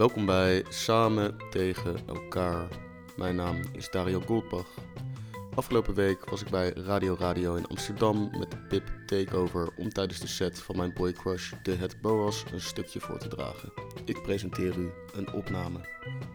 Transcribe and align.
Welkom 0.00 0.26
bij 0.26 0.64
Samen 0.68 1.36
tegen 1.50 2.06
elkaar. 2.06 2.68
Mijn 3.16 3.36
naam 3.36 3.60
is 3.72 3.90
Dario 3.90 4.20
Goldbach. 4.20 4.68
Afgelopen 5.54 5.94
week 5.94 6.24
was 6.24 6.40
ik 6.42 6.50
bij 6.50 6.70
Radio 6.70 7.16
Radio 7.18 7.54
in 7.54 7.66
Amsterdam 7.66 8.30
met 8.38 8.50
de 8.50 8.56
Pip 8.56 8.90
Takeover 9.06 9.68
om 9.76 9.88
tijdens 9.88 10.20
de 10.20 10.26
set 10.26 10.58
van 10.58 10.76
mijn 10.76 10.92
boy 10.94 11.12
crush 11.12 11.52
de 11.62 11.72
Het 11.72 12.00
Boas 12.00 12.44
een 12.52 12.60
stukje 12.60 13.00
voor 13.00 13.18
te 13.18 13.28
dragen. 13.28 13.72
Ik 14.04 14.22
presenteer 14.22 14.78
u 14.78 14.90
een 15.14 15.32
opname. 15.32 15.78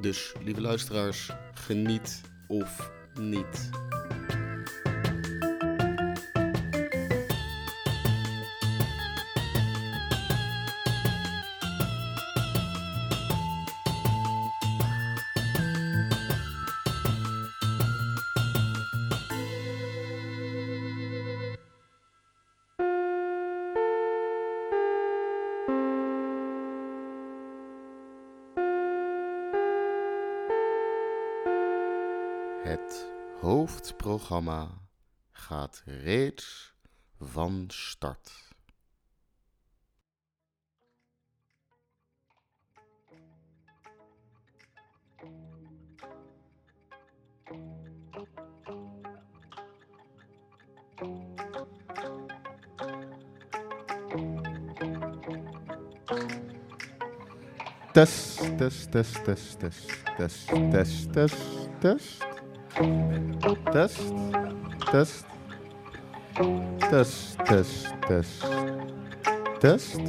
Dus 0.00 0.34
lieve 0.42 0.60
luisteraars, 0.60 1.30
geniet 1.54 2.20
of 2.46 2.90
niet. 3.20 3.70
Het 32.68 33.06
hoofdprogramma 33.40 34.68
gaat 35.30 35.82
reeds 35.84 36.74
van 37.20 37.64
start. 37.68 38.32
Test, 57.92 58.56
test, 58.56 58.90
test, 58.90 59.24
test, 59.24 59.58
test, 59.58 60.04
test, 60.16 60.46
test, 60.70 61.12
test, 61.12 61.68
test. 61.80 62.27
Test, 62.78 64.14
test, 64.92 65.26
test, 66.78 67.36
test, 67.44 67.88
test, 68.06 68.44
test. 69.60 70.00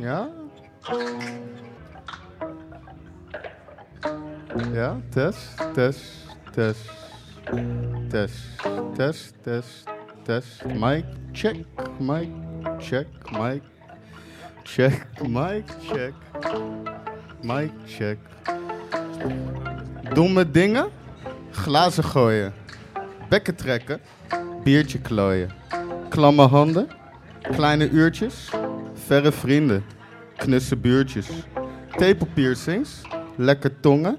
Ja? 0.00 0.30
Ja, 4.72 4.96
test, 5.12 5.60
test, 5.74 6.00
test, 6.54 6.90
test, 8.08 8.34
test, 8.96 9.34
test, 9.44 9.88
test. 10.24 10.64
Mic 10.64 11.04
check, 11.34 11.56
mic 12.00 12.30
check, 12.80 13.06
mic 13.30 13.62
check, 14.64 15.06
mic 15.28 15.66
check, 15.92 16.14
mic 17.42 17.70
check. 17.86 18.18
Domme 20.14 20.50
dingen, 20.50 20.86
glazen 21.50 22.04
gooien, 22.04 22.52
bekken 23.28 23.54
trekken, 23.54 24.00
biertje 24.64 24.98
klooien. 24.98 25.50
Klamme 26.08 26.42
handen, 26.42 26.88
kleine 27.42 27.88
uurtjes, 27.88 28.50
verre 29.06 29.32
vrienden, 29.32 29.84
knusse 30.36 30.76
buurtjes. 30.76 31.26
Tepelpiercings, 31.96 33.00
lekker 33.36 33.80
tongen, 33.80 34.18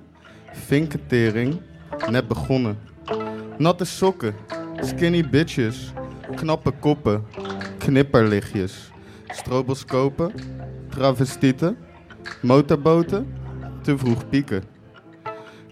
vinketering, 0.68 1.62
net 2.10 2.28
begonnen. 2.28 2.78
Natte 3.58 3.86
sokken, 3.86 4.36
skinny 4.82 5.30
bitches, 5.30 5.94
knappe 6.36 6.72
koppen, 6.72 7.24
knipperlichtjes. 7.78 8.92
Stroboscopen, 9.28 10.32
travestieten, 10.90 11.78
motorboten, 12.42 13.34
te 13.84 13.98
vroeg 13.98 14.30
pieken. 14.30 14.75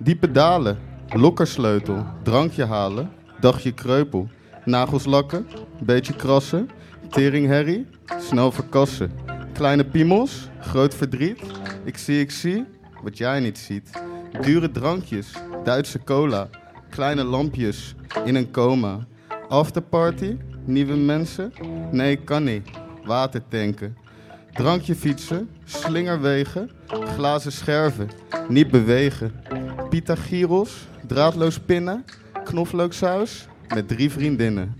Diepe 0.03 0.31
dalen, 0.31 0.77
lokkersleutel, 1.09 2.05
drankje 2.23 2.65
halen, 2.65 3.09
dagje 3.39 3.71
kreupel, 3.71 4.27
nagels 4.65 5.05
lakken, 5.05 5.47
beetje 5.83 6.15
krassen, 6.15 6.69
teringherrie, 7.09 7.87
snel 8.19 8.51
verkassen. 8.51 9.11
Kleine 9.53 9.85
piemels, 9.85 10.49
groot 10.59 10.95
verdriet, 10.95 11.41
ik 11.83 11.97
zie, 11.97 12.19
ik 12.19 12.31
zie, 12.31 12.65
wat 13.03 13.17
jij 13.17 13.39
niet 13.39 13.57
ziet. 13.57 13.89
Dure 14.41 14.71
drankjes, 14.71 15.31
Duitse 15.63 16.03
cola, 16.03 16.49
kleine 16.89 17.23
lampjes, 17.23 17.95
in 18.25 18.35
een 18.35 18.51
coma. 18.51 18.99
Afterparty, 19.49 20.37
nieuwe 20.65 20.95
mensen, 20.95 21.53
nee 21.91 22.15
kan 22.15 22.43
niet, 22.43 22.69
water 23.05 23.41
tanken. 23.47 23.97
Drankje 24.53 24.95
fietsen, 24.95 25.49
slingerwegen, 25.63 26.69
glazen 27.15 27.51
scherven, 27.51 28.09
niet 28.47 28.71
bewegen. 28.71 29.42
Pita 29.93 30.15
gyros, 30.15 30.87
draadloos 31.07 31.59
pinnen, 31.59 32.05
knoflooksaus 32.43 33.47
met 33.73 33.87
drie 33.87 34.09
vriendinnen. 34.11 34.75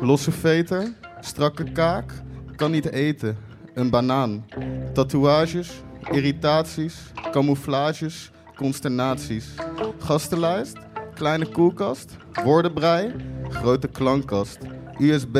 Losse 0.00 0.32
veter, 0.32 0.92
strakke 1.20 1.72
kaak, 1.72 2.12
kan 2.56 2.70
niet 2.70 2.90
eten. 2.90 3.36
Een 3.74 3.90
banaan. 3.90 4.44
Tatoeages, 4.92 5.70
irritaties, 6.10 6.96
camouflages, 7.30 8.30
consternaties. 8.56 9.46
Gastenlijst, 9.98 10.76
kleine 11.14 11.46
koelkast, 11.46 12.16
woordenbrei, 12.44 13.14
grote 13.48 13.88
klankkast. 13.88 14.58
USB, 14.98 15.38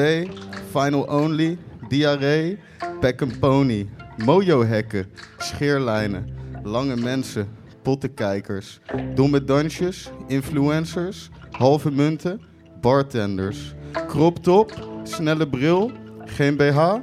final 0.70 1.02
only, 1.02 1.58
diarree, 1.88 2.58
pack 3.00 3.38
pony. 3.40 3.88
Mojo-hekken, 4.24 5.06
scheerlijnen, 5.38 6.28
lange 6.62 6.96
mensen, 6.96 7.48
pottenkijkers, 7.86 8.80
domme 9.14 9.44
dansjes, 9.44 10.10
influencers, 10.26 11.30
halve 11.50 11.90
munten, 11.90 12.40
bartenders. 12.80 13.74
Crop 14.06 14.38
top, 14.42 14.72
snelle 15.02 15.48
bril, 15.48 15.90
geen 16.24 16.56
BH, 16.56 16.94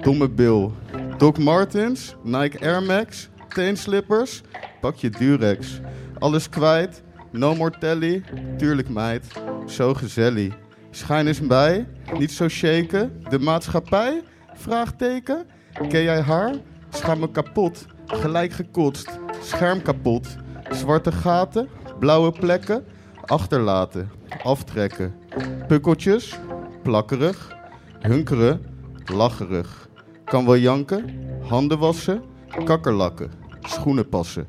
domme 0.00 0.28
bil. 0.28 0.72
Doc 1.18 1.38
Martens, 1.38 2.14
Nike 2.22 2.58
Air 2.60 2.82
Max, 2.82 3.28
teenslippers, 3.48 4.40
pak 4.80 4.96
je 4.96 5.10
Durex. 5.10 5.80
Alles 6.18 6.48
kwijt, 6.48 7.02
no 7.30 7.54
more 7.54 7.78
telly, 7.78 8.22
tuurlijk 8.56 8.88
meid, 8.88 9.26
zo 9.66 9.94
gezellig. 9.94 10.54
Schijn 10.90 11.26
eens 11.26 11.46
bij, 11.46 11.88
niet 12.18 12.32
zo 12.32 12.48
shaken, 12.48 13.22
de 13.28 13.38
maatschappij? 13.38 14.22
Vraagteken, 14.54 15.46
ken 15.88 16.02
jij 16.02 16.20
haar? 16.20 16.54
Schaam 16.90 17.18
me 17.18 17.30
kapot, 17.30 17.86
gelijk 18.06 18.52
gekotst, 18.52 19.21
scherm 19.42 19.82
kapot. 19.82 20.26
Zwarte 20.70 21.12
gaten, 21.12 21.68
blauwe 21.98 22.32
plekken, 22.32 22.84
achterlaten, 23.26 24.10
aftrekken. 24.42 25.14
Pukkeltjes, 25.68 26.38
plakkerig, 26.82 27.56
hunkeren, 28.00 28.60
lacherig. 29.04 29.88
Kan 30.24 30.44
wel 30.44 30.56
janken, 30.56 31.04
handen 31.48 31.78
wassen, 31.78 32.22
kakkerlakken, 32.64 33.30
schoenen 33.60 34.08
passen. 34.08 34.46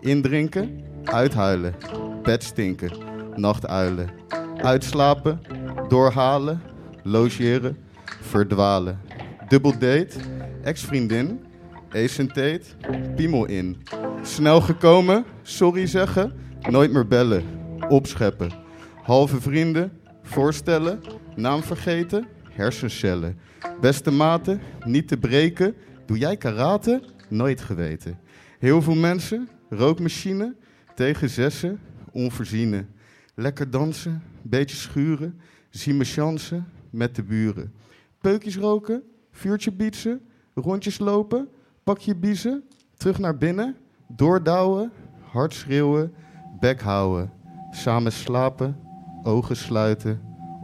Indrinken, 0.00 0.84
uithuilen, 1.04 1.74
bed 2.22 2.42
stinken, 2.42 2.92
nachtuilen. 3.36 4.10
Uitslapen, 4.62 5.40
doorhalen, 5.88 6.62
logeren, 7.02 7.76
verdwalen. 8.20 9.00
Dubbel 9.48 9.78
date, 9.78 10.18
ex-vriendin, 10.62 11.40
acentate, 11.92 12.62
piemel 13.16 13.44
in. 13.44 13.76
Snel 14.24 14.60
gekomen, 14.60 15.24
sorry 15.42 15.86
zeggen, 15.86 16.32
nooit 16.70 16.92
meer 16.92 17.06
bellen, 17.06 17.44
opscheppen. 17.88 18.50
Halve 19.02 19.40
vrienden, 19.40 19.92
voorstellen, 20.22 21.00
naam 21.36 21.62
vergeten, 21.62 22.26
hersencellen. 22.50 23.38
Beste 23.80 24.10
maten, 24.10 24.60
niet 24.84 25.08
te 25.08 25.16
breken, 25.16 25.74
doe 26.06 26.18
jij 26.18 26.36
karate? 26.36 27.02
Nooit 27.28 27.60
geweten. 27.60 28.18
Heel 28.58 28.82
veel 28.82 28.94
mensen, 28.94 29.48
rookmachine, 29.68 30.54
tegen 30.94 31.28
zessen, 31.28 31.80
onvoorziene. 32.12 32.86
Lekker 33.34 33.70
dansen, 33.70 34.22
beetje 34.42 34.76
schuren, 34.76 35.40
zie 35.70 35.94
me 35.94 36.04
chansen 36.04 36.66
met 36.90 37.16
de 37.16 37.22
buren. 37.22 37.72
Peukjes 38.20 38.56
roken, 38.56 39.02
vuurtje 39.32 39.72
bietsen, 39.72 40.20
rondjes 40.54 40.98
lopen, 40.98 41.48
pak 41.82 41.98
je 41.98 42.16
biezen, 42.16 42.64
terug 42.96 43.18
naar 43.18 43.38
binnen, 43.38 43.76
doordouwen, 44.16 44.92
hard 45.32 45.54
schreeuwen, 45.54 46.14
bek 46.60 46.80
houden. 46.80 47.30
Samen 47.70 48.12
slapen, 48.12 48.76
ogen 49.22 49.56
sluiten, 49.56 50.20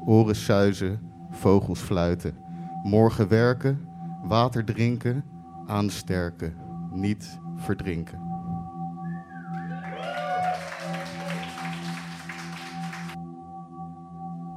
oren 0.06 0.36
suizen, 0.36 1.00
vogels 1.30 1.80
fluiten. 1.80 2.34
Morgen 2.82 3.28
werken, 3.28 3.88
water 4.22 4.64
drinken, 4.64 5.24
aansterken, 5.66 6.54
niet 6.92 7.38
verdrinken. 7.56 8.28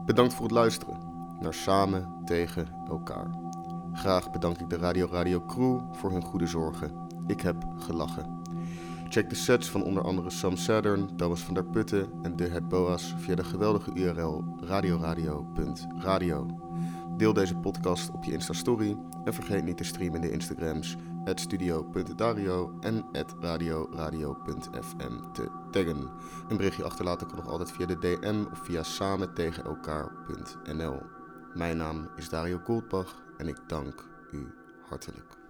Bedankt 0.06 0.34
voor 0.34 0.44
het 0.44 0.54
luisteren 0.54 0.98
naar 1.40 1.54
Samen 1.54 2.08
tegen 2.26 2.68
elkaar. 2.90 3.28
Graag 3.94 4.32
bedank 4.32 4.58
ik 4.58 4.70
de 4.70 4.78
Radio 4.78 5.08
Radio 5.12 5.46
Crew 5.46 5.80
voor 5.92 6.12
hun 6.12 6.24
goede 6.24 6.48
zorgen. 6.48 6.92
Ik 7.28 7.42
heb 7.42 7.66
gelachen. 7.78 8.42
Check 9.14 9.30
de 9.30 9.36
sets 9.36 9.70
van 9.70 9.84
onder 9.84 10.04
andere 10.04 10.30
Sam 10.30 10.58
Saturn, 10.58 11.16
Thomas 11.18 11.42
van 11.42 11.54
der 11.54 11.66
Putten 11.66 12.12
en 12.22 12.36
De 12.36 12.44
Het 12.44 12.68
Boas 12.68 13.16
via 13.18 13.36
de 13.36 13.44
geweldige 13.44 13.92
URL 13.94 14.44
radioradio.radio. 14.60 16.48
Deel 17.18 17.34
deze 17.34 17.56
podcast 17.56 18.10
op 18.12 18.24
je 18.24 18.32
Insta-story 18.32 18.98
en 19.24 19.34
vergeet 19.34 19.64
niet 19.64 19.78
te 19.78 19.84
streamen 19.84 20.16
in 20.16 20.22
de 20.22 20.32
Instagrams 20.32 20.96
studio.dario 21.36 22.78
en 22.80 23.06
radioradio.fm 23.40 25.32
te 25.34 25.50
taggen. 25.72 26.10
Een 26.48 26.58
berichtje 26.58 26.84
achterlaten 26.84 27.28
kan 27.28 27.36
nog 27.36 27.48
altijd 27.48 27.72
via 27.72 27.86
de 27.86 27.98
DM 27.98 28.44
of 28.52 28.60
via 28.66 28.84
samen 28.84 29.34
tegen 29.34 29.64
elkaar.nl. 29.64 31.02
Mijn 31.54 31.78
naam 31.78 32.10
is 32.16 32.30
Dario 32.30 32.60
Goldbach 32.64 33.24
en 33.38 33.48
ik 33.48 33.58
dank 33.68 34.06
u 34.32 34.54
hartelijk. 34.90 35.43